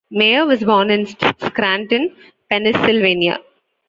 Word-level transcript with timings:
Mayer 0.09 0.47
was 0.47 0.63
born 0.63 0.89
in 0.89 1.05
Scranton, 1.05 2.15
Pennsylvania. 2.49 3.37